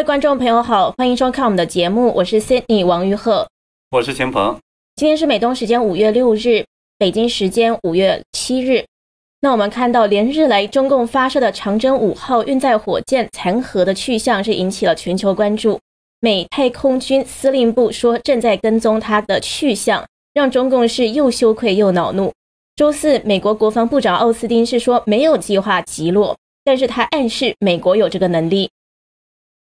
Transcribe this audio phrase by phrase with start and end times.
[0.00, 3.46] 位观众朋友好，欢迎收看我们的节目，我是 Sydney 王玉鹤，
[3.90, 4.58] 我是钱鹏。
[4.96, 6.64] 今天是美东时间五月六日，
[6.96, 8.82] 北京时间五月七日。
[9.42, 15.78] 那我们看到连日来中共发射的长征五号运载火箭残骸的去向是引起了全球关注。
[16.20, 22.32] 美太空军司令部说正在跟踪它的去向，让中共是又羞愧又恼怒。
[22.74, 28.70] 周四，美国国防部长奥斯汀是说没有计划击落，但是他暗示美国有这个能力。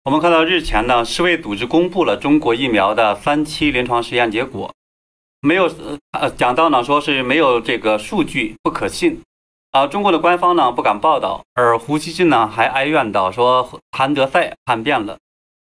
[0.03, 4.73] 我们看到日前呢，世卫组织公布了中国疫苗的三期临床实验结果，
[5.41, 5.71] 没有
[6.17, 9.21] 呃讲到呢，说是没有这个数据不可信。
[9.69, 15.19] 啊，中国的官方呢不敢报道，而胡锡进呢还哀怨道说谭德赛叛变了。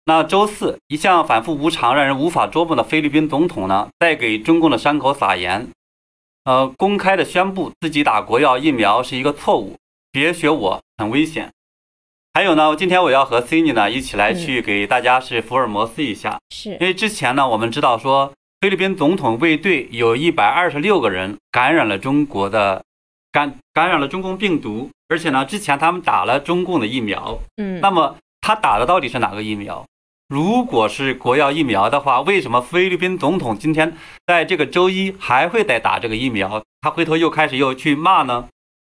[0.05, 5.67] 那周四，一向反复无常、让人无法捉摸的菲律宾总统呢，在给中共的伤口撒盐，
[6.43, 9.75] 呃，公开的宣布自己打国药疫苗是一个错误，
[10.11, 11.51] 别学我，很危险。
[12.33, 22.83] 还有呢，今天我要和 Cindy 呢一起来去给大家是福尔摩斯一下，是因为之前呢我们知道说菲律宾总统卫队有一百二十六个人感染了中国的。
[23.31, 29.85] 感感染了中共病毒，而且呢，之前他们打了中共的疫苗，嗯，那么他打的到底是哪个疫苗？
[30.29, 33.95] 如果是国药疫苗的话，为什么菲律宾总统今天
[34.25, 36.63] 在这个周一还会再打这个疫苗？
[36.81, 38.47] 他回头又开始又去骂呢？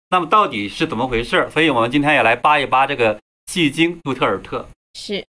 [0.09, 1.47] 那么到底是怎么回事？
[1.53, 3.21] 所以我们今天也来扒一扒这个
[3.53, 4.65] 戏精杜特尔特。
[4.95, 5.27] 是，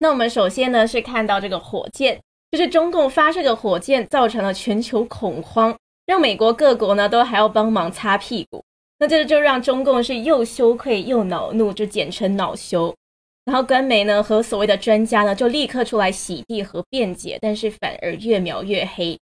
[0.00, 5.72] 那我们首先呢是看到这个火箭，就是中共发射的火箭造成了全球恐慌。
[6.04, 8.64] 让美国各国呢都还要帮忙擦屁股，
[8.98, 12.92] 那这就让中共是又羞愧又恼怒，就简称恼羞。
[13.44, 19.16] 然后官媒呢和所谓的专家呢就立刻出来洗地和辩解，但是反而越描越黑。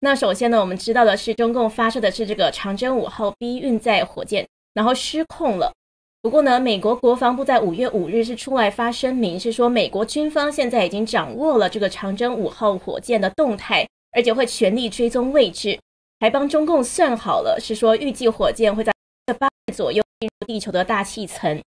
[0.00, 5.72] 那首先呢，我们知道的是中共发射的是这个长征五号 B 运载火箭，然后失控了。
[6.20, 15.78] 不过呢，美国国防部在五月五日是出来发声明，是说美国军方现在已经掌握了这个长征五号火箭的动态，而且会全力追踪位置。
[16.20, 18.92] 还帮中共算好了，是说预计火箭会在
[19.38, 21.62] 八日左右进入地球的大气层。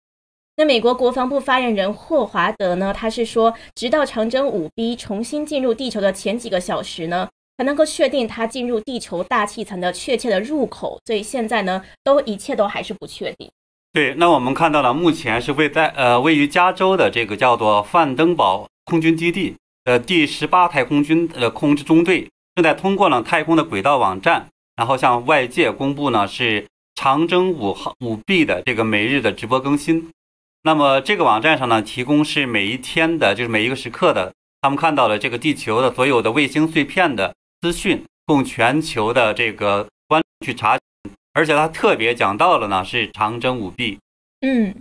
[0.55, 10.97] 那美国国防部发言人霍华德呢，他是说，直到长征五 B 重新进入地球的前几个小时呢，才能够确定它进入地球大气层的确切的入口。
[11.05, 13.51] 所以现在呢，都一切都还是不确定。
[13.93, 22.27] 对，那我们看到了，目前是位在呃位于加州的这个叫做范登堡空军基地的第十八太空军呃空制中队。
[22.55, 30.09] 正在通过呢太空的轨道网站，然后向外界公布呢是长征五号五 B 的这个每日的直播更新。
[30.63, 40.77] 那么这个网站上呢提供是每一天的，就是每一个时刻的，他们看到了这个地球的所有的卫星碎片的资讯，供全球的这个观去查。
[41.37, 43.99] 而且他特别讲到了呢是长征五 B。
[44.41, 44.73] 嗯，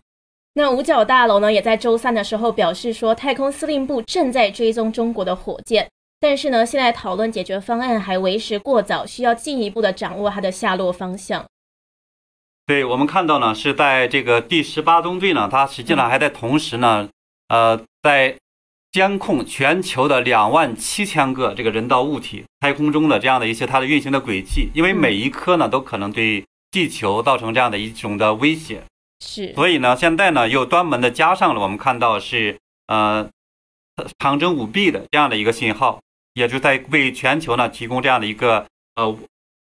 [0.55, 5.87] 那五角大楼呢也在周三的时候表示说，太空司令部正在追踪中国的火箭。
[6.19, 11.45] 但是呢，现在讨论解决方案还为时过早，需要进一步的掌握它的下落方向。
[12.65, 17.07] 对我们看到呢，是在这个第十八中队呢，它实际上还在同时呢，
[17.49, 18.35] 呃，在
[18.97, 28.83] 监控全球的两万七千个这个人造物体太空中的这样的一些它的运行的轨迹，因为每一颗呢都可能对地球造成这样的一种的威胁。
[29.21, 33.29] 是，所以呢，现在呢又专门的加上了我们看到是呃
[34.19, 36.01] 长征五 B 的这样的一个信号。
[36.33, 39.15] 也就在为全球呢提供这样的一个呃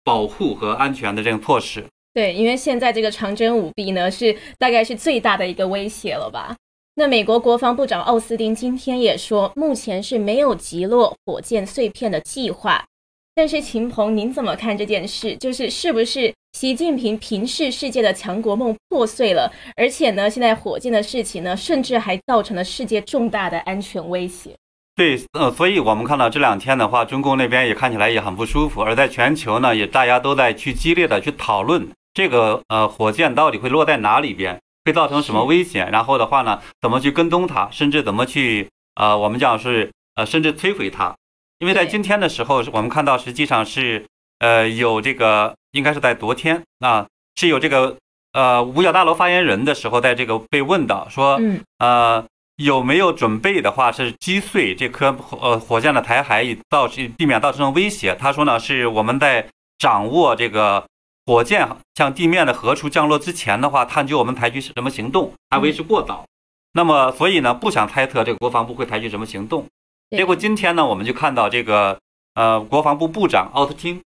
[0.03, 1.85] 保护和安全的这种措施。
[2.13, 6.57] 对，因为现在这个长征五 B 呢是大概是最大的一个威胁了吧？
[6.95, 12.85] 那美国国防部长奥斯汀今天也说，目前是没有击落火箭碎片的计划。
[13.35, 15.35] 但是秦鹏，您怎么看这件事？
[15.39, 19.51] 就是是不是习近平平视世界的强国梦破碎了？
[19.75, 24.55] 而且呢，现在火箭的事情呢，甚至还造成了世界重大的安全威胁。
[24.95, 41.15] 对，呃，所以我们看到这两天的话，中共那边也看起来也很不舒服，而在全球呢，也大家都在去激烈的去讨论这个呃火箭到底会落在哪里边，会造成什么危险，然后的话呢，怎么去跟踪它，甚至怎么去呃，我们讲是呃，甚至摧毁它。
[41.59, 44.05] 因为在今天的时候，我们看到实际上是
[44.39, 47.97] 呃有这个，应该是在昨天啊，是有这个
[48.33, 51.41] 呃五角大楼发言人的时候，在这个被问到说，
[51.79, 52.25] 呃。
[52.57, 55.07] 有没有准备的话是击碎这颗
[55.41, 56.87] 呃火箭的台海，以造
[57.17, 58.15] 避免造成威胁？
[58.15, 59.45] 他说呢，是我们在
[59.79, 60.85] 掌握这个
[61.25, 66.25] 火箭向地面的何处降落之前的话，探究我们采取什么行动还为时过早。
[66.73, 69.67] 那么所以呢，不想猜测这个国防部会采取什么行动。
[70.11, 71.99] 结果今天呢，我们就看到这个
[72.35, 74.03] 呃国防部部长奥斯汀，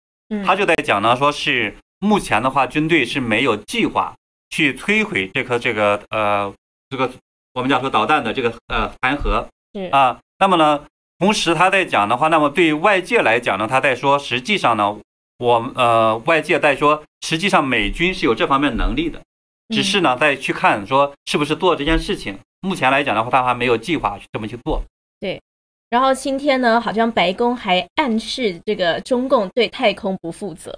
[0.46, 4.14] 他就在讲呢，说是目前的话，军队是没有计划
[4.50, 6.54] 去摧毁这颗这个呃
[6.90, 7.12] 这个。
[7.54, 9.48] 我们讲说导弹的这个呃弹核
[9.92, 10.20] 啊。
[10.40, 10.86] 那么呢，
[11.20, 14.98] 同时他在讲的话，那么对外界来讲呢，他在说，实际上呢，
[15.38, 19.22] 我呃外界在说，实际上美军是有这方面能力的，
[19.70, 22.38] 只是呢再去看说是不是做这件事情。
[22.62, 24.82] 目前来讲的话，他还没有计划去这么去做。
[25.20, 25.42] 对。
[25.88, 30.74] 然后今天呢，好像白宫还暗示这个中共对太空不负责。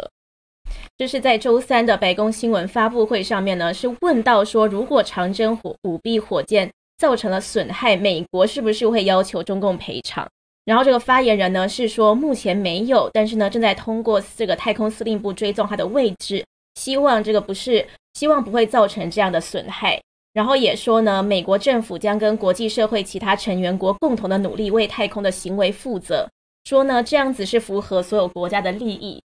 [0.98, 10.28] 这是在周三的白宫新闻发布会上面呢，是问到说，如果长征火五 B 火箭造成了损害，美国是不是会要求中共赔偿？
[10.68, 16.44] 然后这个发言人呢是说，目前没有，但是呢正在通过这个太空司令部追踪它的位置，
[16.76, 19.98] 希望这个不是，希望不会造成这样的损害。
[20.34, 26.30] 然后也说呢，美国政府将跟国际社会其他成员国共同的努力为太空的行为负责。
[26.66, 29.24] 说呢，这样子是符合所有国家的利益。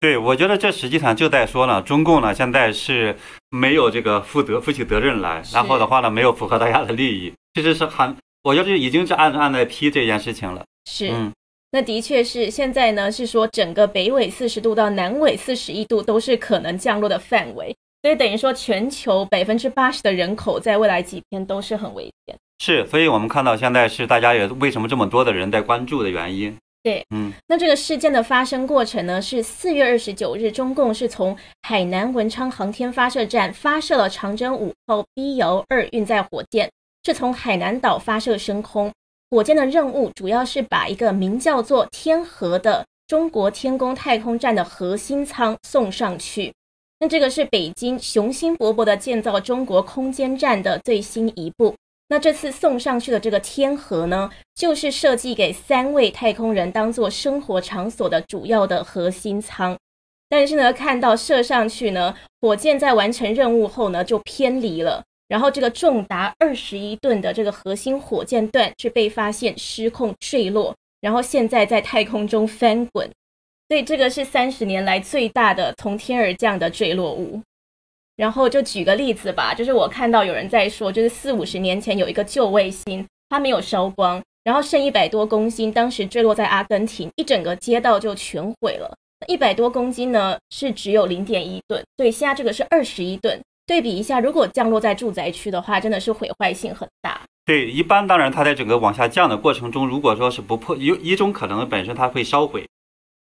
[0.00, 3.16] 对，我觉得这实际上就在说呢，中共呢现在是
[3.50, 8.16] 没有这个负责负起责任来，然后的话呢没有符合大家的利益，其实是很，
[8.46, 10.64] 我觉得已经是暗暗在批这件事情了。
[10.88, 11.32] 是，嗯，
[11.72, 17.74] 那的确是现在呢是说整个北纬四十度到南纬四十一度都是可能降落的范围。
[18.02, 22.36] 所以等于说，全球百分之八十的人口在未来几天都是很危险。
[22.60, 26.56] 是，所以我们看到现在是大家也为什么这么多的人在关注的原因。
[26.84, 36.70] 对，嗯，那这个事件的发生过程呢，是四月二十九日，中共是从海南文昌航天发射站发射了长征五号 B 遥二运载火箭，
[37.06, 38.90] 是从海南岛发射升空。
[39.30, 46.52] 火箭的任务主要是把一个名叫做天河的中国天宫太空站的核心舱送上去。
[46.98, 51.76] 那这个是北京雄心勃勃的建造中国空间站的最新一步。
[52.08, 59.78] 那这次送上去的这个天河呢，就是设计给三位太空人当做生活场所的主要的核心舱。
[60.28, 73.10] 但是呢，看到射上去呢，火箭在完成任务后呢，就偏离了，然后这个重达二十一吨的这个核心火箭段却被发现失控坠落，然后现在在太空中翻滚。
[73.68, 77.40] 所以这个是三十年来最大的从天而降的坠落物。
[78.14, 88.96] 然后就举个例子吧，就是我看到有人在说，就是四五十年前有一个旧卫星，它没有烧光，然后剩一百多公斤，当时坠落在阿根廷，一整个街道就全毁了。
[89.26, 93.38] 一百多公斤呢是只有零点一吨，所以现在这个是二十一吨。
[93.66, 97.20] 对比一下，如果降落在住宅区的话，真的是毁坏性很大。
[97.44, 102.64] 对，一般当然它在整个往下降的过程中，如果说是不破，有一种可能本身它会烧毁。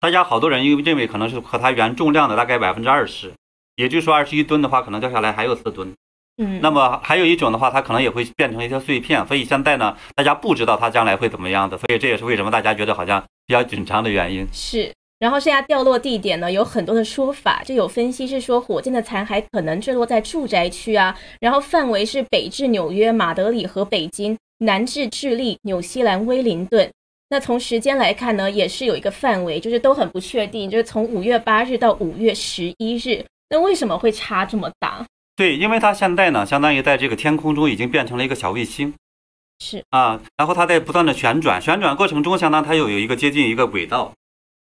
[0.00, 3.32] 大家好多人因为认为可能是和它原重量的大概百分之二十，
[3.76, 5.93] 也就是说二十一吨的话，可能掉下来还有四吨。
[6.38, 9.26] 嗯，那么还有一种的话，它可能也会变成一些碎片。
[9.26, 14.46] 所以现在呢，大家不知道它将来会怎么样的，所以这也是为什么大家觉得好像比较紧张的原因。
[14.50, 26.90] 是，然后剩下掉落地点呢有很多的说法，就有分析是说火箭的残骸可能坠落在住宅区啊，然后范围是北至纽约、马德里和北京，南至智利、纽西兰、威灵顿。
[27.28, 33.25] 那从时间来看呢，也是有一个范围，就是都很不确定，就是从五月八日到五月十一日。
[33.48, 35.06] 那为什么会差这么大？
[35.36, 38.92] 对，因为它现在呢，相当于在这个天空中已经变成了一个小卫星，
[39.60, 44.12] 是啊，然后它在不断的旋转，旋转过程中，相当它又有一个接近一个轨道，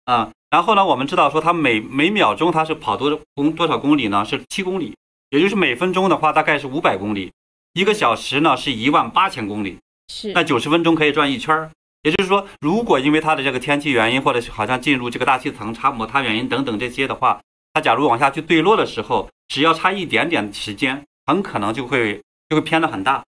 [0.08, 4.24] 啊，然后呢，我们知道说它每每秒钟它是跑多公多少公里呢？
[4.24, 4.96] 是七公里，
[5.32, 7.34] 也就是每分钟的话大概是五百公里，
[7.74, 9.78] 一个小时呢是一万八千公里，
[10.08, 11.70] 是那九十分钟可以转一圈儿。
[12.04, 17.42] 也就是说，如果因为它的这个天气原因，或者是好像进入这个大气层差摩擦原因等等这些的话，
[17.74, 23.26] 它假如往下去坠落的时候，只要差一点点时间，很可能就会就会偏的很大。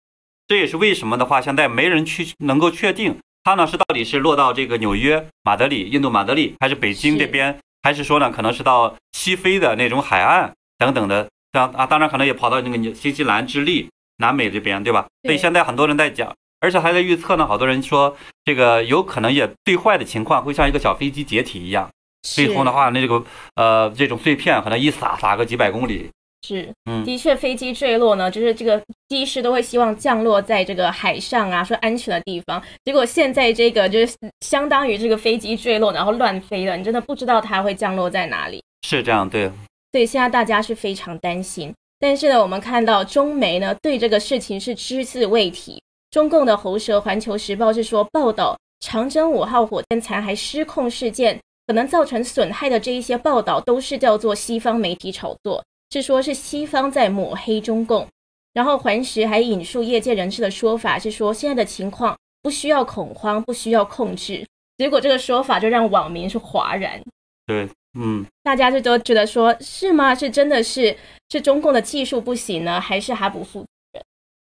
[0.48, 15.08] 这也是为什么的话，现在没人去能够确定它呢是到底是落到这个纽约、马德里、印度马德里，还是北京这边，还是说呢可能是到西非的那种海岸等等的，像啊，当然可能也跑到那个新西兰、智利、南美这边，对吧？
[15.24, 16.34] 所以现在很多人在讲。
[16.62, 21.90] 而且还在预测呢，好多人说这个有可能也最坏的情况会像一个小飞机解体一样，
[22.22, 23.22] 最后的话，那这个
[23.56, 26.10] 呃这种碎片可能一撒撒个几百公里。
[26.46, 32.62] 是，嗯，的确，飞机坠落呢，就是这个机师都会希望降落在这个海上啊，说安全的地方。
[32.84, 38.62] 结果现在这个就是相当于这个飞机坠落，然后乱飞了，你真的不知道它会降落在哪里。
[38.86, 39.50] 是这样，对。
[39.92, 45.82] 对，现在大家是非常担心，但是呢，我们看到中媒呢对这个事情是只字未提。
[46.12, 58.08] 中共的喉舌《环球时报》是说，报道长征五号火箭残骸失控事件可能造成损害的这一些报道，都是叫做西方媒体炒作，是说是西方在抹黑中共。
[58.52, 64.44] 然后环时还引述业界人士的说法，是说现在的情况不需要恐慌，不需要控制。
[64.78, 67.00] 结果这个说法就让网民是哗然。
[67.46, 70.16] 对，嗯，大家就都觉得说，是吗？
[70.16, 70.98] 是真的是
[71.30, 73.66] 是中共的技术不行呢，还是还不负？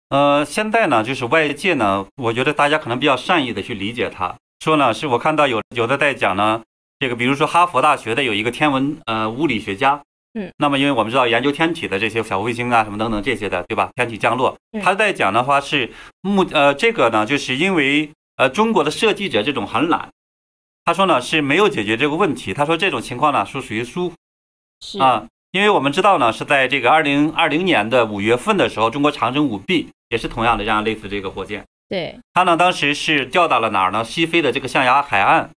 [0.10, 6.64] 呃，现在呢，就是外界呢，我觉得大家可能比较善意的去理解它，说呢，是我看到有有的在讲呢，
[7.00, 10.02] 这个比如说哈佛大学的有一个天文呃物理学家，
[10.38, 13.90] 嗯，那么因为我们知道研究天体的这些小卫星啊什么等等这些的，对吧？
[13.96, 15.92] 天体降落，他在讲的话是
[16.22, 20.10] 目呃这个呢，就是因为呃中国的设计者这种很懒，
[20.86, 24.14] 他说呢是没有解决这个问题，他说这种情况呢是属于疏
[24.80, 25.26] 是啊。
[25.52, 31.64] 因为我们知道呢，是在这个二零二零年的五月份的时候，中国长征五 B 也是同样的这样类似这个火箭。
[31.90, 34.04] 对，它呢当时是掉到了哪儿呢？
[34.04, 35.50] 西非的这个象牙海岸，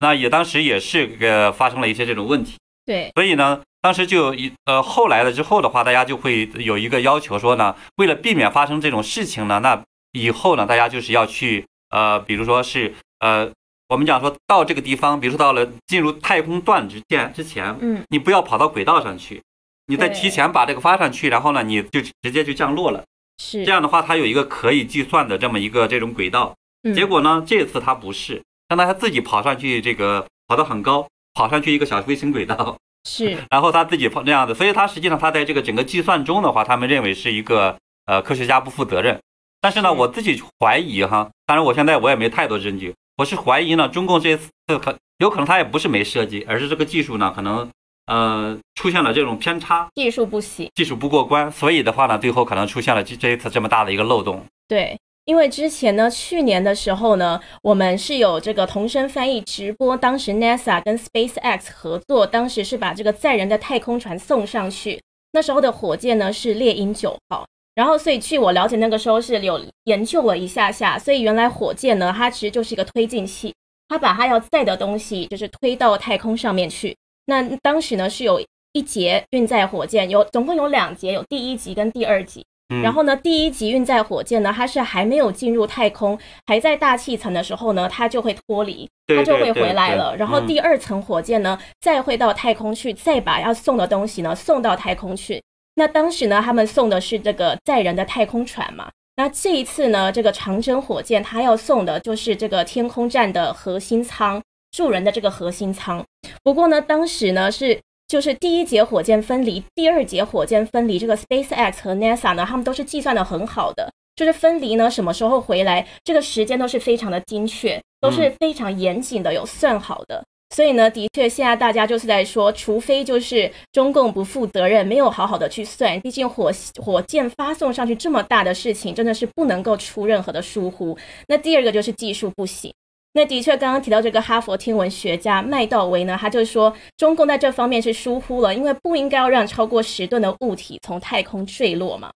[0.00, 2.56] 那也当时也是呃发生了一些这种问题。
[2.84, 9.82] 对，所以呢，当时就一呃后来了之后的话，大家就会有一个要求说呢，为了避免发生这种事情呢，那
[10.12, 13.50] 以后呢，大家就是要去呃，比如说是呃，
[13.88, 19.42] 我们讲说到这个地方，比如说到了进入太空段之前之前，嗯，你不要跑到轨道上去。
[19.86, 23.02] 你再提前把这个发上去，然后呢，你就直接就降落了。
[23.42, 26.54] 是这样的话，它有一个可以计算的这么一个这种轨道。
[26.82, 32.76] 嗯结果呢，这次它不是，让它自己跑上去，这个跑得很高，跑上去一个小卫星轨道，
[33.08, 39.18] 是 然后他自己跑这样子，所以他实际上他在这个整个计算中的话，他们认为是一个呃科学家不负责任。
[39.60, 47.68] 但是呢，我自己怀疑哈，当然我现在我也没太多证据，我是怀疑呢，中共这次可有可能他也不是没设计，而是这个技术呢可能
[48.06, 50.70] 呃出现了这种偏差，技术不行。
[50.74, 54.44] 技术不过关，所以的话呢，最后可能出现了这这一次这么大的一个漏洞。
[54.68, 54.96] 对，
[55.28, 64.98] 因为之前呢，去年的时候呢，我们是有这个同声翻译直播，当时 NASA 跟 SpaceX 合作，当时是把这个载人的太空船送上去。
[65.32, 73.54] 那时候的火箭呢是猎鹰九号，然后所以据我了解，那个时候是有研究了一下下，所以原来火箭呢，它其实就是一个推进器，
[73.90, 76.96] 它把它要载的东西就是推到太空上面去。
[77.26, 78.42] 那当时呢是有
[78.72, 82.46] 一节运载火箭，有总共有两节，有第一级跟第二级。
[82.70, 90.14] 嗯，然后呢，第一级运载火箭呢，它是还没有进入太空，还在大气层的时候呢，它就会脱离，它就会回来了。
[90.16, 95.42] 然后嗯第二层火箭呢，再会到太空去，再把要送的东西呢送到太空去。
[95.76, 98.90] 那当时呢，他们送的是这个载人的太空船嘛。
[99.16, 106.04] 那这一次呢，这个长征火箭它要送的就是这个天空站的核心舱，住人的这个核心舱。
[106.42, 120.24] 不过呢，当时呢是就是第一节火箭分离，第二节火箭分离，这个 SpaceX 和 NASA 呢，他们都是计算的很好的，就是分离呢什么时候回来，这个时间都是非常的精确，都是非常严谨的，有算好的。
[120.56, 126.50] 所以呢，的确，现在大家就是在说，除非就是中共不负责任，没有好好的去算，毕竟火
[126.82, 130.96] 火箭发送上去这么大的事情，真的是不能够出任何的疏忽。
[131.26, 132.72] 那第二个就是技术不行。
[133.18, 142.12] 那的确，刚刚提到这个哈佛天文学家麦道维呢，他就说中共在这方面是疏忽了，因为不应该要让超过十吨的物体从太空坠落嘛。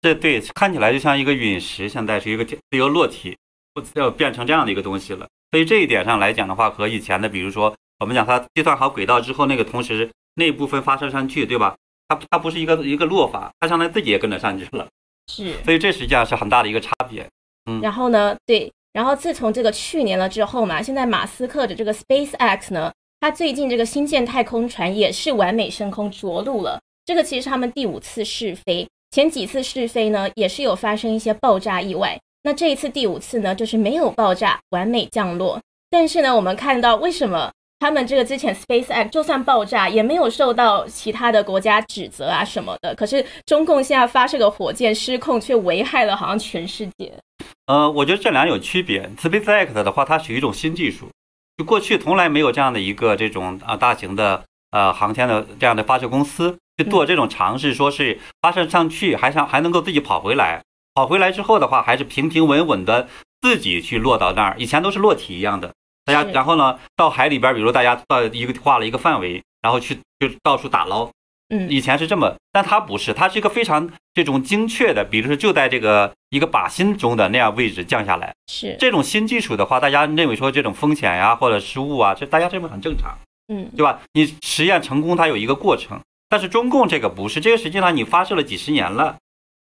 [0.00, 3.36] 这对看起来就像一个陨石，现在是一个自由落体，
[3.74, 5.28] 不要变成这样的一个东西了。
[5.50, 11.76] 所以这一点上来讲的话，和以前的，比如说我们讲它计算好轨道之后，那个同时那部分发射上去，对吧？
[12.08, 14.88] 它它不是一个一个落法，它相当于自己也跟着上去了。
[15.30, 17.28] 是，所以这实际上是很大的一个差别。
[17.70, 26.80] 嗯然后呢，对，然后自从这个去年了之后嘛，现在马斯克的这个 SpaceX 呢，它最近这个新建太空船也是完美升空着陆了。
[27.04, 32.18] 这个其实他们第五次试飞，前几次试飞呢也是有发生一些爆炸意外。
[32.42, 35.60] 那这一次第五次呢，就是没有爆炸，完美降落。
[35.90, 47.10] 但是呢，我们看到为什么他们这个之前 SpaceX 就算爆炸也没有受到其他的国家指责啊什么的，可是中共现在发射个火箭失控，却危害了好像全世界。
[47.66, 49.10] 呃，我觉得这两有区别。
[49.18, 51.08] SpaceX 的话，它属于一种新技术，
[51.56, 60.62] 就过去从来没有这样的一个这种啊大型的呃航天的这样的发射公司去做这种尝试，说是发射上去还想还能够自己跑回来，
[60.94, 63.08] 跑回来之后的话，还是平平稳稳的
[63.40, 64.54] 自己去落到那儿。
[64.58, 65.72] 以前都是落体一样的，
[66.12, 71.10] 大家然后呢到海里边，比如大家到一个画了一个范围，然后去就到处打捞。
[71.52, 78.32] 嗯，以前是这么，但它不是，它是一个非常这种精确的，比如说就在这个一个靶心中的那样位置降下来。
[78.46, 84.00] 是，这种新技术的话，大家认为说这种风险呀或者失误啊，这大家认为很正常，嗯，对吧？
[84.12, 89.16] 你实验成功它有一个过程，但是中共这个不是，这个实际上你发射了几十年了，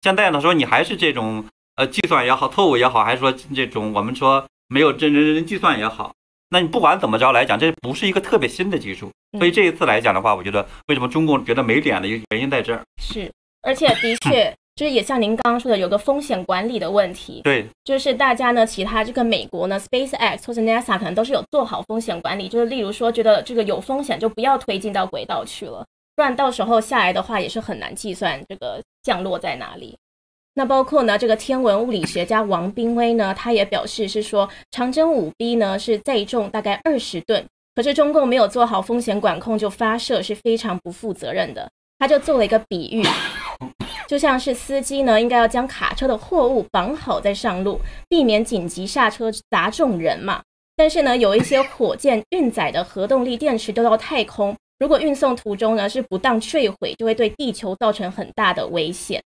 [0.02, 1.44] 现在呢说你还是这种
[1.76, 6.12] 呃计算也好，错误也好，还是说这种我们说没有真真真计算也好，
[6.48, 12.82] 那你不管怎么着来讲，这不是一个特别新的技术，所以这一次来讲的话，我觉得为什么中共觉得没脸的一个原因在这儿。
[13.02, 13.30] 是，
[13.62, 25.84] 而且的确， 就是也像您刚刚说的，有个风险管理的问题，对，就是大家呢，其他这个美国呢，SpaceX 或者 NASA 可能都是有做好风险管理，就是例如说，觉得这个有风险就不要推进到轨道去了，
[26.14, 29.96] 不然到时候下来的话也是很难计算这个降落在哪里。
[30.58, 37.44] 那包括呢，这个天文物理学家王兵威呢，他也表示是说，长征五 B 呢是载重大概二十吨，
[37.74, 41.70] 可是中共没有做好风险管控就发射，是非常不负责任的。
[41.98, 43.04] 他就做了一个比喻，
[44.08, 50.40] 就像是司机呢，应该要将卡车的货物绑好再上路，避免紧急刹车砸中人嘛。
[50.74, 59.22] 但是呢，有一些火箭运载的核动力电池丢到太空，如果运送途中呢是不当坠毁，就会对地球造成很大的危险。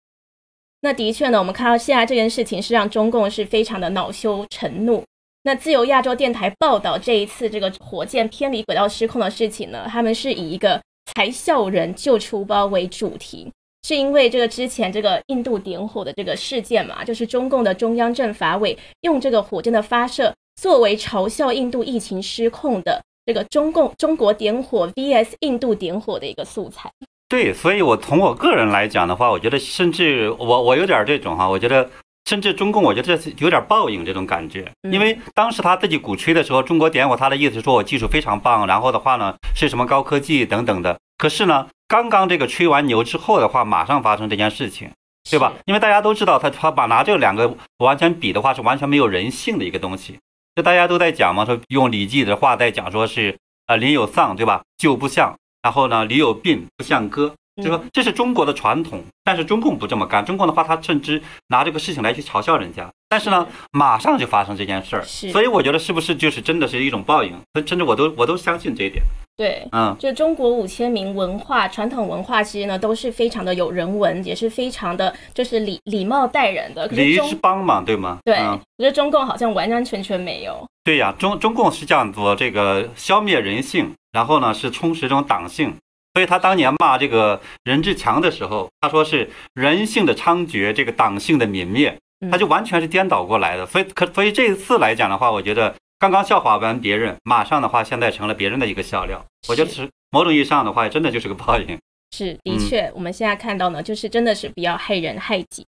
[0.81, 5.03] 那的确呢，我们看到现在这件事情是让中共是非常的恼羞成怒。
[5.43, 13.51] 那自由亚洲电台报道这一次这个火箭偏离轨道失控的事情呢，他们是以一个才笑人救出包为主题，
[13.83, 26.91] 是因为这个之前这个印度点火的这个事件嘛，就是中共的中央政法委用这个火箭的发射作为嘲笑印度疫情失控的这个中共中国点火 VS 印度点火的一个素材。
[27.29, 31.89] 对，所以我从我个人来讲的话，我觉得甚至我我有点这种哈，我觉得
[32.25, 40.99] 甚至中共，我觉得这有点报应这种感觉，因为当时他自己鼓吹的时候，中国点火，他的意思是说我技术非常棒，然后的话呢是什么高科技等等的。
[41.19, 44.91] 可是呢，刚刚这个吹完牛之后的话，马上发生这件事情，
[45.31, 45.53] 对吧？
[45.67, 50.19] 因为大家都知道，他他把拿这两个完全比的话，是完全没有人性的一个东西。
[50.57, 54.63] 就大家都在讲嘛，说用礼记的话在讲，说是呃邻有丧，对吧？
[54.79, 55.37] 就不像。
[55.69, 57.31] 然后呢，礼有病不像歌，
[57.63, 60.25] 就说这是中国的传统，但是中共不这么干。
[60.25, 62.89] 中共的话，他甚至拿这个事情来去嘲笑人家。
[63.11, 67.35] 但是呢，马上就发生这件事儿，所以我觉得是不是就是真的是一种报应？
[67.67, 69.03] 甚至我都我都相信这一点。
[69.37, 76.87] 对，嗯，就中国五千名文化传统文化，其实呢都是非常的有人文，也是非常的就是礼礼貌待人的。
[76.87, 78.17] 礼仪之邦嘛，对吗？
[78.25, 80.67] 对，我觉得中共好像完完全全没有。
[80.83, 83.93] 对呀，中中共是这样做这个消灭人性。
[84.13, 85.75] 然后呢，是充实这种党性，
[86.15, 91.99] 所以他当年骂这个任志强的时候，他说是人性的猖獗，这个党性的泯灭，
[92.31, 93.67] 他就完全是颠倒过来的。
[93.67, 99.25] 所以可所以这一次来讲的话，我觉得刚刚笑话完别人，马上的话现在成了别人的一个笑料。
[99.49, 101.79] 我觉得是某种意义上的话，真的就是个报应。
[102.11, 105.67] 是，的确，我们现在看到呢，就是真的是比较害人害己。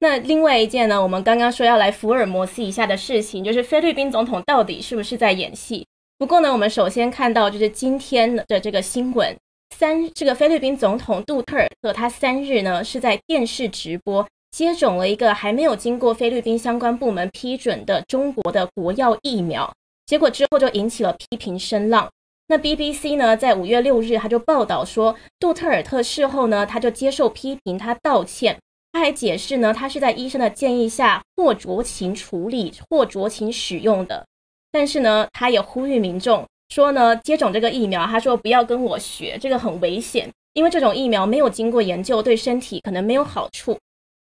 [0.00, 5.86] 那另外一件呢，我们刚刚说要来福尔摩斯一下的事情，就是菲律宾总统到底是不是在演戏？
[6.18, 9.36] 不过呢，我们首先看到就是今天的这个新闻，
[9.76, 19.70] 三这个菲律宾总统杜特尔特他三日呢是在电视直播接种了一个还没有经过菲律宾相关部门批准的中国的国药疫苗，
[20.06, 22.10] 结果之后就引起了批评声浪。
[22.48, 28.58] 那 BBC 呢在五月六日他就报道说，杜特尔特事后呢他就接受批评，他道歉，
[28.90, 34.24] 他还解释呢他是在医生的建议下或酌情处理或酌情使用的。
[34.78, 43.78] 但是呢，他也呼吁民众说呢，接种这个疫苗，他说不要跟我学，这个很危险，因为这种疫苗没有经过研究，对身体可能没有好处。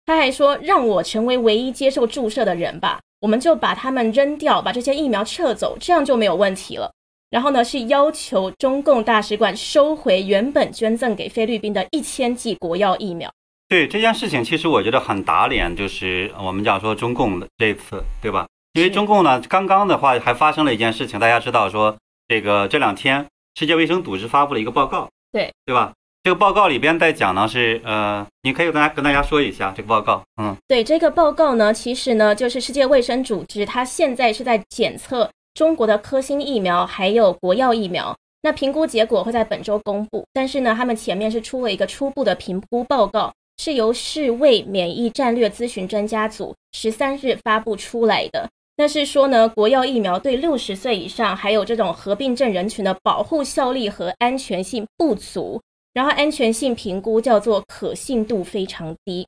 [0.06, 6.92] 他还说，让我成为唯一接受注射的人吧，我们就把他们扔掉，把这些疫苗撤走，这样就没有问题了。
[7.32, 13.34] 然后呢，是要求中共大使馆收回原本捐赠给菲律宾的一千剂国药疫苗。
[13.68, 18.46] 对这件事情，其实我觉得很打脸，就是我们讲说中共的这次，对吧？
[18.74, 21.96] 因为中共呢，刚刚的话还发生了一件事情，大家知道说，
[22.28, 25.94] 这个这两天世界卫生组织发布了一个报告，对对吧？
[26.24, 43.32] 这个报告里边在讲呢是，呃，你可以跟大家跟大家说一下这个报告，嗯，对，这个报告呢，其实呢就是世界卫生组织它现在是在检测中国的科兴疫苗还有国药疫苗，那评估结果会在本周公布，但是呢，他们前面是出了一个初步的评估报告。
[43.58, 48.50] 是由世卫免疫战略咨询专家组十三日发布出来的。
[48.76, 55.62] 那是说呢，国药疫苗对六十岁以上还有这种合并症人群的保护效力和安全性不足，
[55.94, 59.28] 然后安全性评估叫做可信度非常低。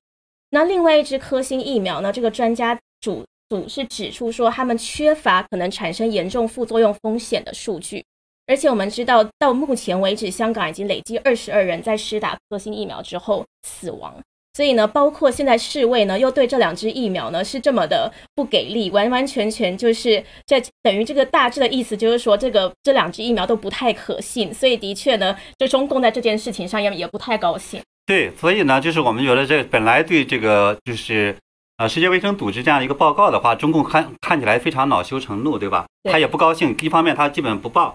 [0.50, 8.04] 那另外一支科兴疫苗呢，这个专家组组是指出说，他们缺乏可能产生严重副作用风险的数据。
[8.48, 14.16] 而且我们知道，到目前为止，香港已经累计二十二人在施打科兴疫苗之后死亡。
[14.56, 24.54] 所以呢，包括现在世卫呢，又对这两支疫苗呢是这么的不给力，完完全全就是在等于这个大致的意思，就是说这个这两支疫苗都不太可信。
[24.54, 27.82] 所以的确呢，就中共在这件事情上也也不太高兴。
[28.06, 31.36] 对，所以呢，就是我们觉得这本来对这个就是
[31.76, 35.86] 呃世界卫生组织这样一个报告的话，中共看看起来非常恼羞成怒，对吧？
[36.10, 36.74] 他也不高兴。
[36.80, 37.94] 一方面他基本不报。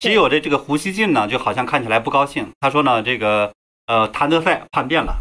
[0.00, 2.46] 只有这这个胡锡进呢，就好像看起来不高兴。
[2.60, 3.52] 他说呢，这个
[3.86, 5.14] 呃，谭德赛叛变了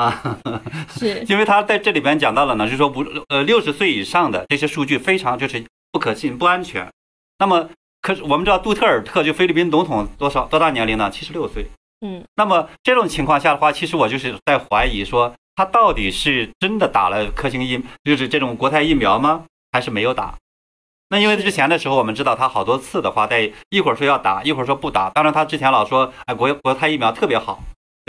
[0.00, 0.38] 啊，
[0.88, 6.90] 是 因为他在这里边讲到了呢，就是说不呃六十岁以上的这些数据非常就是不可信、不安全。
[7.38, 7.68] 那么，
[8.00, 11.10] 可是我们知道杜特尔特就菲律宾总统多少多大年龄呢？
[11.10, 11.66] 七十六岁。
[12.00, 12.24] 嗯。
[12.34, 19.44] 那么这种情况下的话，其实我就是在怀疑说，他到底是真的打了科兴疫，就是这种国泰疫苗吗？
[19.72, 20.34] 还是没有打？
[21.10, 25.10] 那因为之前的时候，我们知道他好多次的话，在一会儿说要打，一会儿说不打。
[25.10, 27.60] 当然，他之前老说，哎，国国泰疫苗特别好，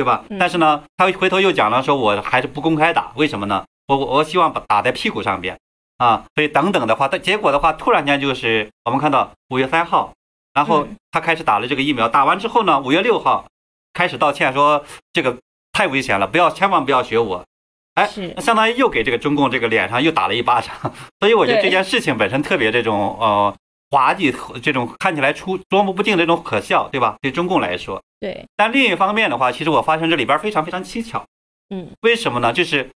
[0.01, 0.23] 对吧？
[0.39, 3.63] 但是呢，他回头又讲了，说我还是不公开打，为什么呢？
[3.87, 5.55] 我我我希望把打在屁股上边
[5.97, 10.11] 啊，所以等等的话，但结果的话，突然间就是我们看到五月三号，
[10.55, 13.45] 然后他开始打了这个疫苗，打完之后呢，五月六号
[13.93, 14.83] 开始道歉，说
[15.13, 15.37] 这个
[15.71, 17.45] 太危险了，不要千万不要学我。
[17.93, 18.09] 哎，
[18.39, 20.73] 相当于又给这个中共这个脸上又打了一巴掌，
[21.19, 23.53] 所以我觉得这件事情本身特别这种呃
[23.91, 27.17] 滑稽，这种看起来出捉摸不定这种可笑，对吧？
[27.21, 28.47] 对中共来说，对。
[28.55, 31.23] 但另一方面的话，其实我发现这里边非常非常蹊跷，
[31.69, 32.51] 嗯，为什么呢？
[32.51, 32.89] 就是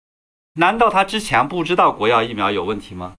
[0.55, 3.15] 难道他之前不知道国药疫苗有问题吗？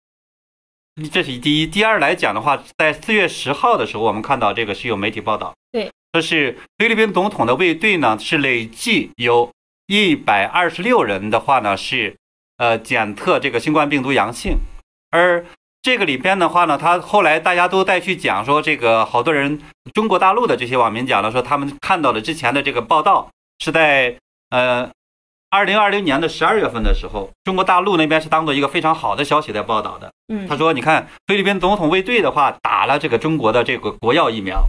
[1.11, 1.67] 这是第一。
[1.67, 9.51] 第二来讲的话，在四月十号的时候，我们看到这个是有媒体报道，对，说是菲律宾总统的卫队呢是累计有。
[9.87, 12.15] 一百二十六人的话呢是，
[12.55, 14.57] 呃检测这个新冠病毒阳性，
[15.11, 15.45] 而
[15.83, 19.61] 这个里边的话呢，他后来大家都在去讲说，这个好多人
[19.93, 24.17] 中国大陆的这些网民讲了说，他们看到了之前的这个报道是在
[24.49, 24.89] 呃
[25.49, 30.09] 二零二零年的十二月份的时候，中国大陆那边是当做一个非常好的消息在报道的。
[30.29, 34.65] 嗯，他说你看菲律宾总统卫队的话打了这个中国的这个国药疫苗，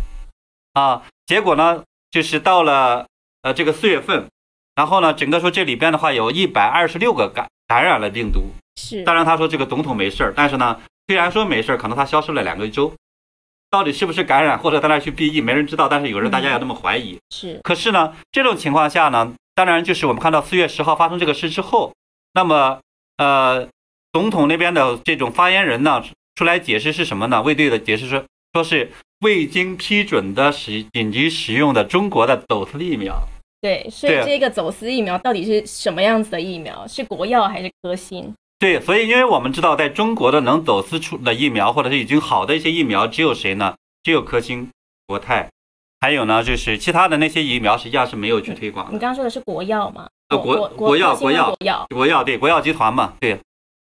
[0.72, 3.06] 啊，结果呢就是到了
[3.42, 4.26] 呃这个四月份。
[4.74, 8.50] 然后呢，整个说这里边的话，有一百二十六个感感染了病毒。
[8.74, 12.92] 是，当然他说这个总统没事儿，但是呢，虽然说没事儿，可能他消失了两个周，
[13.70, 15.86] 到底是不是感染或者在那去避疫，没人知道。
[15.88, 17.18] 但是有人大家也那么怀疑。
[17.30, 17.60] 是。
[17.62, 21.92] 可是呢，这种情况下呢，当然就是我们看到四月十号发生这个事之后，
[22.32, 22.80] 那么
[23.18, 23.68] 呃，
[24.12, 26.02] 总统那边的这种发言人呢，
[26.36, 27.42] 出来解释是什么呢？
[27.42, 28.90] 卫队的解释说，说是
[29.20, 33.14] 未经批准的使紧急使用的中国的走私疫苗。
[33.60, 36.86] 对，所以这个走私疫苗到底是什么样子的疫苗？
[36.86, 38.34] 是国药还是科兴？
[38.64, 43.74] 对，所以因为我们知道，在中国的能走私出的疫苗，或者是已经好的一些疫苗，只有谁呢？
[44.02, 44.70] 只有科兴、
[45.06, 45.50] 国泰，
[46.00, 48.86] 还有呢，就是其他的那些疫苗，实际上是没有去推广。
[48.86, 50.08] 你刚刚说的是国药吗？
[50.30, 51.54] 呃，国国药，国药，
[51.90, 53.38] 国药，对，国药集团嘛，对，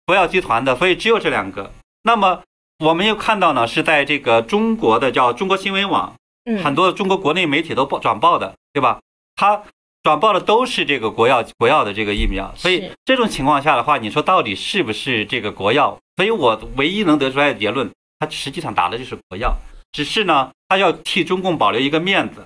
[0.05, 1.71] 国药集团的，所以只有这两个。
[2.03, 2.41] 那么
[2.79, 6.13] 我们又看到呢，是在这个中国的叫中国新闻网，
[6.61, 8.99] 很多中国国内媒体都报转报的，对吧？
[9.37, 9.63] 他
[10.05, 15.97] 转报的都是这个国药国药的这个疫苗，所以这种情况下的话，你说到底是不是这个国药？
[16.15, 17.89] 所以我唯一能得出来的结论，
[18.19, 19.55] 他实际上打的就是国药，
[19.91, 22.45] 只是呢，他要替中共保留一个面子，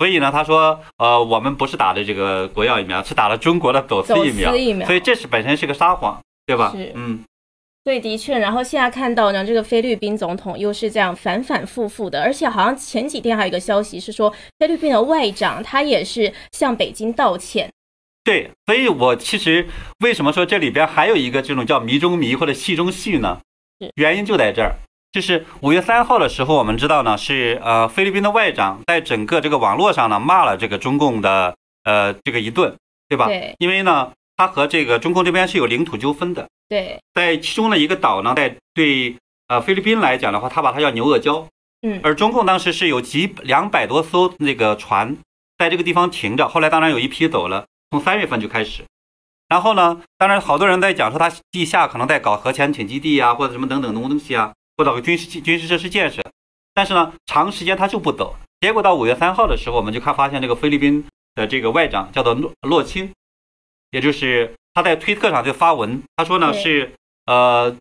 [0.00, 4.50] 所以呢，他说，呃，我们不是打的这个国药疫苗，是打了中国的走私疫苗，
[4.84, 6.72] 所以这是本身是个撒谎，对吧？
[6.96, 7.22] 嗯。
[7.82, 17.70] 对，的确，然后现在看到呢，这个菲律宾总统又是这样反反复复的，而且好像前几天还有一个消息是说，菲律宾的外长他也是向北京道歉。
[18.22, 19.66] 对，所以我其实
[20.00, 23.40] 为什么说这里边还有一个这种叫迷中迷或者戏中戏呢？
[23.94, 24.74] 原因就在这儿，
[25.10, 32.76] 就是五月三号的时候，我们知道呢是呃菲律宾的外长在整个这个网络上呢骂了这个中共的呃这个一顿，
[33.08, 33.24] 对吧？
[33.24, 36.46] 对，因为呢他和这个中共这边是有领土纠纷的。
[36.70, 39.16] 对，在其中的一个岛呢，在对
[39.48, 41.44] 呃菲律宾来讲的话，他把它叫牛轭礁，
[41.82, 45.16] 嗯，而中共当时是有几两百多艘那个船
[45.58, 48.84] 在这个地方停着，后来当然有一批走了，从三月份就开始，
[49.48, 56.22] 然后呢，当然好多人在讲说他地下可能在搞核潜艇基地啊，或者什么等等东西啊，或者军事军事设施建设，
[56.72, 61.04] 但是呢，长时间他就不走，结果到五月三号的时候，我们就看发现这个菲律宾
[61.34, 63.10] 的这个外长叫做洛洛钦，
[63.90, 64.54] 也就是。
[64.74, 66.92] 他在推特上就发文，他说呢是
[67.26, 67.74] 呃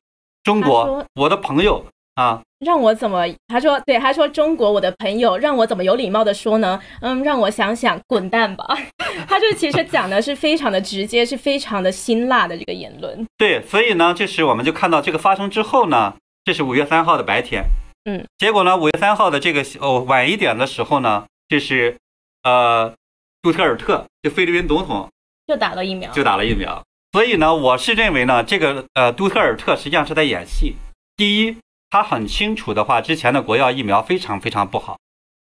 [0.44, 3.26] 中国我的朋友啊，让我怎么？
[3.48, 6.80] 他说对，他说中国我的朋友让我怎么有礼貌的说呢？
[7.02, 8.66] 嗯，让我想想，滚蛋吧！
[9.28, 13.26] 他就其实讲的是非常的直接，是非常的辛辣的这个言论。
[13.38, 17.64] 对，所以呢，这时我们就看到这个发生之后呢，这是五月三号的白天，
[18.06, 21.98] 嗯，结果呢，五月三号的这个哦晚一点的时候呢，这是
[22.44, 22.94] 呃
[23.42, 25.08] 杜特尔特就菲律宾总统。
[25.50, 26.86] 就打了疫苗，就打了疫苗。
[27.12, 30.76] 所以呢，我是认为呢，这个呃，杜特尔特实际上是在演戏。
[31.18, 31.58] 第一，
[31.90, 35.00] 他很清楚的话，之前的国药疫苗非常非常不好，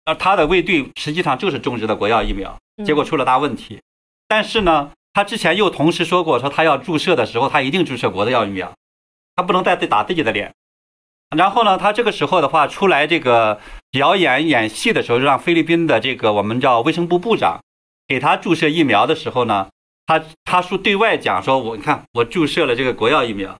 [0.04, 2.54] 而他的卫队实际上就是种植的国药疫苗，
[2.84, 3.80] 结果出了大问题。
[4.28, 8.74] 但是呢，他之前又同时说过，说他要注射的时候，他一定注射国的药疫苗，
[9.34, 10.52] 他不能再打自己的脸。
[11.34, 13.58] 然后呢，他这个时候的话出来这个
[13.90, 17.60] 表演演戏的时候，让菲律宾的这个我们叫卫生部部长
[18.06, 19.68] 给他注射疫苗的时候呢。
[20.06, 23.58] 他他说对外讲说，我你看我注射了这个国药疫苗，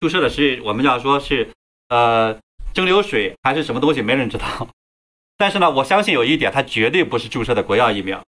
[0.00, 1.50] 注射的是我们要说是
[1.88, 2.38] 呃
[2.72, 4.68] 蒸馏水还是什么东西，没人知道。
[5.36, 8.22] 但是呢，我相信有一点，他绝对不是注射的国药疫苗，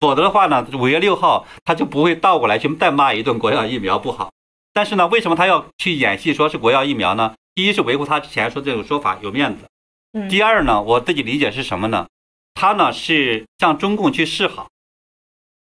[0.00, 4.30] 否则的话呢，五月六号他就不会倒过来去再骂一顿国药疫苗不好。
[4.72, 7.34] 但是呢，为什么他要去演戏说是国药疫苗呢？
[7.54, 9.64] 第一是维护他之前说这种说法有面子，
[10.12, 12.06] 嗯，第二呢，我自己理解是什么呢？
[12.54, 14.68] 他呢是向中共去示好。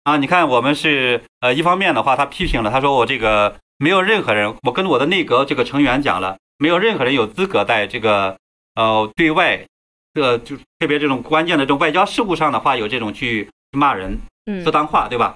[0.05, 8.37] 啊，你看我们是呃一方面的话，他批评了，他说我这个没有任何人，我跟我的内阁这个成员讲了，没有任何人有资格在这个
[8.75, 9.65] 呃对外，
[10.13, 14.15] 这个就特别这种关键的这种外交事务上的话，有这种去骂人、
[14.45, 15.35] 嗯说脏话，对吧？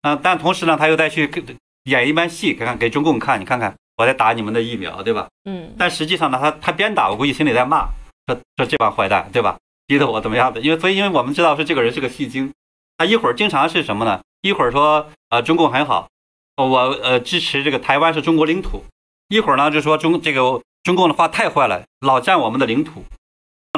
[0.00, 1.44] 嗯、但同时呢，他又再去给
[1.84, 5.28] 演一番戏，看看给中共看，你看看我在打你们的疫苗，对吧？
[5.44, 7.86] 嗯但实际上呢，他他边打，我估计心里在骂，
[8.26, 9.58] 说说这帮坏蛋，对吧？
[9.86, 10.60] 逼得我怎么样的？
[10.62, 12.50] 因为所以，因为我们知道是这个人是个戏精，
[12.98, 14.20] 他一会儿经常是什么呢？
[14.42, 16.08] 一会儿说呃中共很好，
[16.56, 18.82] 我呃支持这个台湾是中国领土，
[19.28, 23.02] 一会儿呢就说中这个中共的话太坏了，老占我们的领土。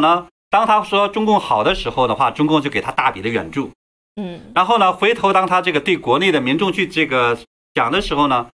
[0.01, 3.71] 呢，当他说中共好的时候的话，中共就给他大笔的援助。
[4.21, 7.39] 嗯然后呢，回头当他这个对国内的民众去这个
[7.75, 8.49] 讲的时候呢，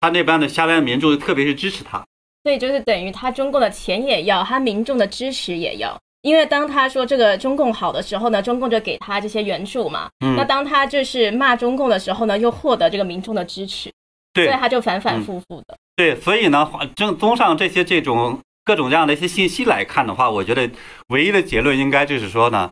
[0.00, 2.04] 他那边的下边的民众特别是支持他。
[2.42, 5.98] 所以就是等于他中共的钱也要，他民众的支持也要。
[6.24, 10.08] 因为当他说这个中共好的时候呢，中共就给他这些援助嘛。
[10.24, 10.34] 嗯。
[10.36, 13.92] 那当他就是骂中共的时候呢，又获得这个民众的支持，
[14.32, 14.46] 对。
[14.46, 15.76] 所以他就反反复复的。
[15.94, 20.68] 对，所以呢，正综上这些这种各种各样的一些信息来看的话，我觉得
[21.08, 22.70] 唯一的结论应该就是说呢，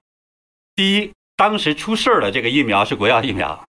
[0.74, 3.64] 第一，当时出事儿的这个疫苗是国药疫苗；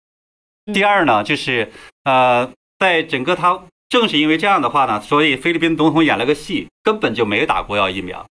[0.66, 0.72] 嗯。
[0.72, 1.72] 第二呢，就是
[2.04, 8.24] 呃，在整个他正是因为这样的话呢，所以菲律宾总统演了个戏，根本就没打国药疫苗，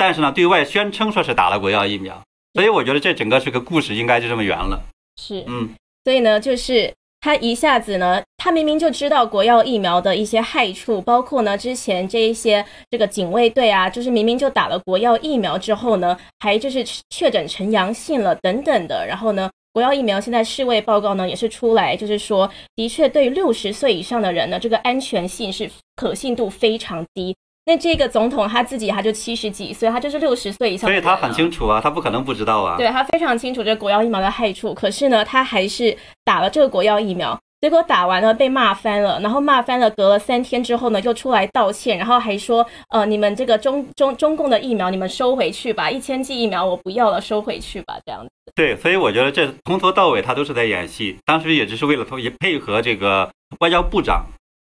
[0.00, 2.18] 但是呢，对外宣称说是打了国药疫苗，
[2.54, 4.80] 所以我觉得这整个这个故事应该就这么圆了。
[5.20, 5.68] 是，嗯，
[6.04, 19.50] 所以呢，就是他一下子呢，他明明就知道国药疫苗的一些害处，包括呢之前这一些这个警卫队啊，就是明明就打了国药疫苗之后呢，还就是确诊成阳性了等等的，然后呢。
[19.72, 27.36] 国药疫苗现在世卫报告呢也是出来，就是说，的确对六十岁以上的人呢，这个安全性是可信度非常低。
[27.70, 32.76] 那这个总统他自己他就七十几岁，他就是六十岁以上所以他很清楚啊，他不可能不知道啊。
[32.76, 37.38] 对他非常清楚这个国药疫苗的害处，可是呢，他还是打了这个国药疫苗。
[37.60, 48.30] 结果打完了被骂翻了，然后骂翻了，隔了三天之后呢，又出来道歉，然后还说，呃，你们这个中中中共的疫苗你们收回去吧，一千剂疫苗我不要了，收回去吧，这样子。
[48.56, 53.30] 对，所以我觉得这从头到尾他都是在演戏，当时也只是为了也配合这个
[53.60, 54.24] 外交部长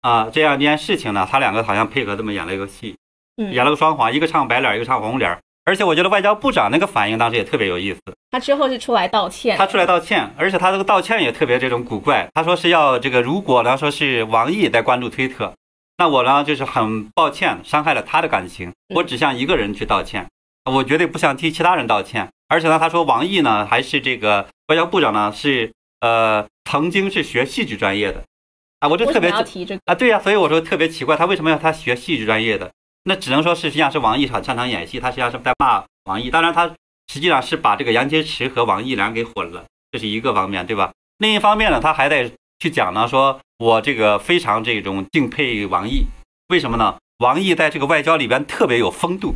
[0.01, 2.95] 啊这样一件事情呢，他两个好像配合这么演了一个戏，
[3.37, 5.37] 嗯，演了个双簧，一个唱白脸，一个唱红脸。
[5.63, 12.27] 而且我觉得外交部长那个反应当时也特别有意思，他之后是出来道歉，他出来道歉，而且他这个道歉也特别这种古怪。
[12.33, 15.53] 他说是要这个，如果呢说是王毅在关注推特，
[15.97, 20.27] 那我呢就是很抱歉伤害了他的感情，我只向一个人去道歉，
[20.65, 22.27] 我绝对不想替其他人道歉。
[22.47, 28.23] 而且呢，他说王毅呢还是这个外交部长呢是呃曾经是学戏剧专业的
[28.81, 29.81] 啊，我就特别要提这个？
[29.85, 32.69] 啊，对呀、所以我说特别奇怪，他为什么要他学戏剧专业的？
[33.03, 36.29] 那只能说是实际上是王毅很擅长演戏，他实际上是在骂王毅。
[36.29, 36.67] 当然，他
[37.07, 40.91] 实际上是把这个杨洁篪和王毅两人给混了，这是一个方面，对吧？
[41.19, 46.05] 另一方面呢，他还在去讲呢，说我这个非常这种敬佩王毅，
[46.49, 46.97] 为什么呢？
[47.19, 49.35] 王毅在这个外交里边特别有风度，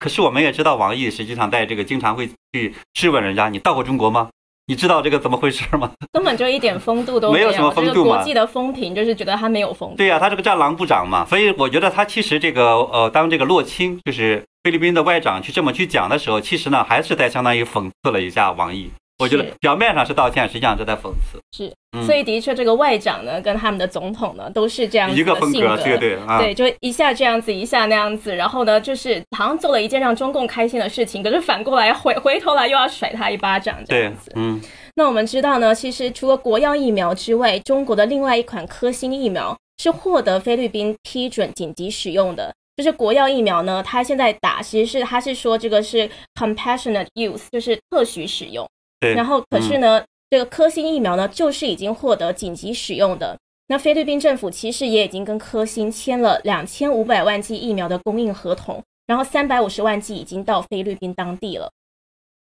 [0.00, 4.28] 可是我们也知道，王毅实际上在这个经常会去质问人家：“你到过中国吗？
[4.66, 9.96] 你知道这个怎么回事吗？” 根本就一点风度都有，没有什么风度嘛这个国际的风评就是觉得他没有风度。
[9.96, 18.90] 对呀、他是个战狼部长嘛，所以我觉得他其实这个呃，当这个洛钦就是菲律宾的外长去这么去讲的时候，其实呢还是在相当于讽刺了一下王毅。
[19.22, 21.40] 我觉得表面上是道歉，实际上是在讽刺。
[21.52, 34.32] 是，嗯所以的确这个外长呢跟他们的总统呢都是这样子一个风格，的性格，对对啊，对，就一下这样子，一下那样子，然后呢，就是好像做了一件让中共开心的事情，可是反过来回 回头来又要甩他一巴掌这对样子。
[34.34, 34.60] 嗯，
[34.96, 42.52] 那我们知道呢，其实除了国药疫苗之外，中国的另外一款科兴疫苗是获得菲律宾批准紧急使用的。
[42.74, 46.08] 就是国药疫苗呢，它现在打其实是它是说这个是
[46.40, 48.66] compassionate use，就是特许使用。
[49.02, 49.14] 对。
[49.14, 53.36] 然后可是呢，这个科兴疫苗呢，就是已经获得紧急使用的。
[53.66, 61.70] 那菲律宾政府其实也已经跟科兴签了两千五百万剂疫苗的供应合同，然后三百五十万剂已经到菲律宾当地了。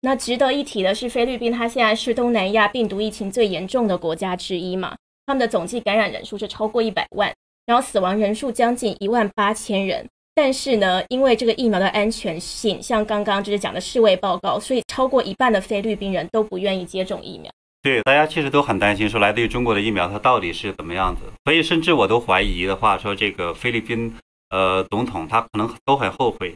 [0.01, 4.95] 那值得一提的是，菲律宾它现在是东南亚病毒疫情最严重的国家之一嘛，
[5.25, 7.31] 他们的总计感染人数是超过一百万，
[7.65, 10.07] 然后死亡人数将近一万八千人。
[10.33, 17.51] 但是呢，因为这个疫苗的安全性，像刚刚就是讲的世卫报告，所以超过一半的菲律宾人都不愿意接种疫苗。
[17.81, 24.13] 对，大家其实都很担心，说来自于中国的疫苗它到底是怎么样子，所以甚至我都怀疑的话，说这个菲律宾
[24.49, 26.55] 呃总统他可能都很后悔。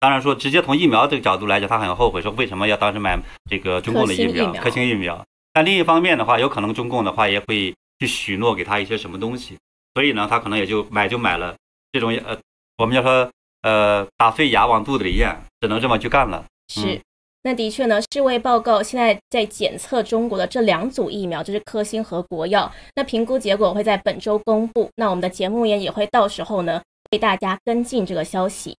[0.00, 5.24] 当然说，直接从疫苗这个角度来讲，他很后悔，说为什么要当时买这个中共的疫苗、科兴疫苗。
[5.52, 9.56] 但另一方面的话，有可能中共的话也会去许诺给他一些什么东西，
[9.94, 11.54] 所以呢，他可能也就买就买了
[11.92, 12.36] 这种呃，
[12.76, 13.30] 我们要说
[13.62, 16.44] 呃打碎牙往肚子里咽，只能这么去干了。
[16.68, 17.00] 是。
[17.46, 22.72] 那的确呢，世卫报告现在在检测中国的这两组疫苗，就是科兴和国药。
[22.96, 24.88] 那评估结果会在本周公布。
[24.96, 26.80] 那我们的节目也也会到时候呢
[27.12, 28.74] 为大家跟进这个消息。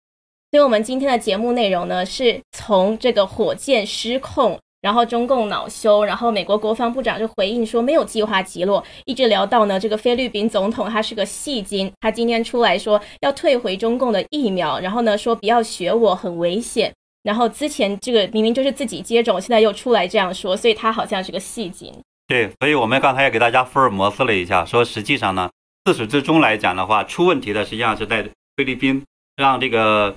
[0.51, 16.93] 所以，我们今天的节目内容呢，是从这个火箭失控，然后中共恼羞，然后美国国防部长就回应说没有计划击落，一直聊到呢这个菲律宾总统他是个戏精，他今天出来说要退回中共的疫苗，然后呢说不要学我，很危险。
[17.25, 21.91] 然后之前这个明明就是自己接种，现在又出来这样说，所以他好像是个戏精。
[22.29, 25.49] 对，所以我们刚才也给大家福尔摩斯了一下，说实际上呢，
[25.87, 28.23] 自始至终来讲的话，出问题的实际上是在
[28.55, 29.03] 菲律宾，
[29.37, 30.15] 让这个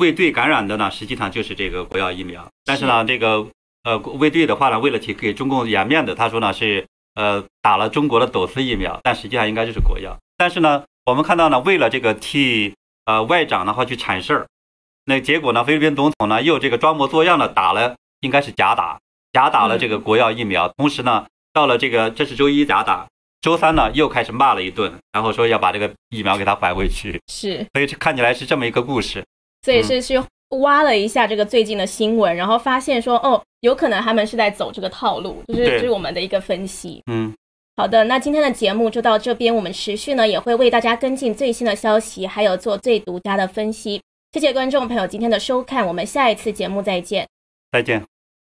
[0.00, 2.44] 卫队感染的呢，实际上就是这个国药疫苗。
[2.64, 3.46] 但是呢，这个
[3.84, 10.16] 呃卫队的话呢，为了替给中共颜面子，他说呢是呃打了中国的走私疫苗，但实际上应该就是国药。
[10.36, 14.46] 但是呢，我们看到呢，为了这个替呃外长的话去铲事儿。
[15.06, 15.64] 那结果呢？
[15.64, 19.00] 菲律宾总统呢又这个装模作样的打了，应该是假打，
[19.32, 20.72] 假打了这个国药疫苗。
[20.76, 23.08] 同时呢，到了这个这是周一假打，
[23.40, 27.18] 周三呢又开始骂了一顿，然后说要把这个疫苗给他还回去。
[27.26, 29.24] 是，所以看起来是这么一个故事。
[29.62, 37.02] 所以是去挖了一下这个最近的新闻，然后发现说，哦，有可能他们是在走这个套路，就是这是我们的一个分析。
[37.10, 37.32] 嗯，
[37.76, 44.02] 好的，那今天的节目就到这边，我们持续呢也会为大家跟进最新的消息，还有做最独家的分析。
[44.32, 47.26] 谢谢观众朋友今天的收看，我们下一次节目再见。
[47.72, 48.19] 再见。